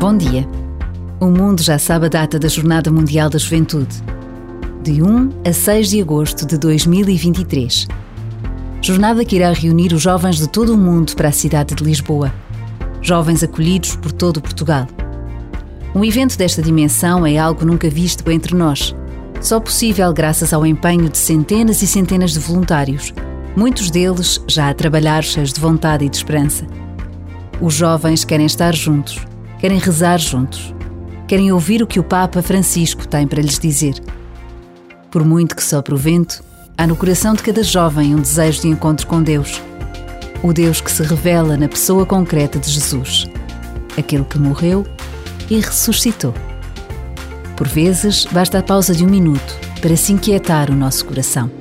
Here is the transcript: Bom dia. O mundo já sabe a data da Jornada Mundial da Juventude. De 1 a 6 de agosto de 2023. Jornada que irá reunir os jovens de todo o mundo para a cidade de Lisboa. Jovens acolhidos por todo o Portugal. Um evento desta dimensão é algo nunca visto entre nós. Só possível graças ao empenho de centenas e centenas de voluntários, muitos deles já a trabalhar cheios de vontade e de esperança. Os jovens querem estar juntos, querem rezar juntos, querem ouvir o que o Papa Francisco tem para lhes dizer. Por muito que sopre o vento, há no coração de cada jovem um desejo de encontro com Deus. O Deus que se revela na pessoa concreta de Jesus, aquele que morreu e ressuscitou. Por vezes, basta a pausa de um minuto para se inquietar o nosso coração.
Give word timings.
Bom 0.00 0.16
dia. 0.16 0.48
O 1.20 1.26
mundo 1.26 1.62
já 1.62 1.78
sabe 1.78 2.06
a 2.06 2.08
data 2.08 2.38
da 2.38 2.48
Jornada 2.48 2.90
Mundial 2.90 3.28
da 3.28 3.38
Juventude. 3.38 4.02
De 4.82 5.02
1 5.02 5.28
a 5.46 5.52
6 5.52 5.90
de 5.90 6.00
agosto 6.00 6.46
de 6.46 6.56
2023. 6.56 7.86
Jornada 8.80 9.22
que 9.26 9.36
irá 9.36 9.52
reunir 9.52 9.92
os 9.92 10.00
jovens 10.00 10.38
de 10.38 10.48
todo 10.48 10.72
o 10.72 10.78
mundo 10.78 11.14
para 11.14 11.28
a 11.28 11.32
cidade 11.32 11.74
de 11.74 11.84
Lisboa. 11.84 12.32
Jovens 13.02 13.42
acolhidos 13.42 13.94
por 13.94 14.10
todo 14.10 14.38
o 14.38 14.40
Portugal. 14.40 14.88
Um 15.94 16.02
evento 16.02 16.38
desta 16.38 16.62
dimensão 16.62 17.26
é 17.26 17.36
algo 17.36 17.66
nunca 17.66 17.90
visto 17.90 18.30
entre 18.30 18.56
nós. 18.56 18.96
Só 19.38 19.60
possível 19.60 20.10
graças 20.14 20.54
ao 20.54 20.64
empenho 20.64 21.10
de 21.10 21.18
centenas 21.18 21.82
e 21.82 21.86
centenas 21.86 22.32
de 22.32 22.38
voluntários, 22.38 23.12
muitos 23.54 23.90
deles 23.90 24.42
já 24.48 24.70
a 24.70 24.74
trabalhar 24.74 25.22
cheios 25.22 25.52
de 25.52 25.60
vontade 25.60 26.06
e 26.06 26.08
de 26.08 26.16
esperança. 26.16 26.66
Os 27.60 27.74
jovens 27.74 28.24
querem 28.24 28.46
estar 28.46 28.74
juntos, 28.74 29.26
querem 29.60 29.78
rezar 29.78 30.18
juntos, 30.18 30.74
querem 31.28 31.52
ouvir 31.52 31.82
o 31.82 31.86
que 31.86 32.00
o 32.00 32.04
Papa 32.04 32.40
Francisco 32.40 33.06
tem 33.06 33.26
para 33.26 33.42
lhes 33.42 33.58
dizer. 33.58 33.94
Por 35.10 35.24
muito 35.24 35.54
que 35.54 35.62
sopre 35.62 35.94
o 35.94 35.98
vento, 35.98 36.42
há 36.78 36.86
no 36.86 36.96
coração 36.96 37.34
de 37.34 37.42
cada 37.42 37.62
jovem 37.62 38.14
um 38.14 38.20
desejo 38.20 38.62
de 38.62 38.68
encontro 38.68 39.06
com 39.06 39.22
Deus. 39.22 39.60
O 40.42 40.52
Deus 40.54 40.80
que 40.80 40.90
se 40.90 41.02
revela 41.02 41.56
na 41.58 41.68
pessoa 41.68 42.06
concreta 42.06 42.58
de 42.58 42.70
Jesus, 42.70 43.26
aquele 43.98 44.24
que 44.24 44.38
morreu 44.38 44.86
e 45.50 45.60
ressuscitou. 45.60 46.32
Por 47.54 47.68
vezes, 47.68 48.24
basta 48.24 48.58
a 48.58 48.62
pausa 48.62 48.94
de 48.94 49.04
um 49.04 49.08
minuto 49.08 49.58
para 49.82 49.96
se 49.96 50.14
inquietar 50.14 50.70
o 50.70 50.74
nosso 50.74 51.04
coração. 51.04 51.59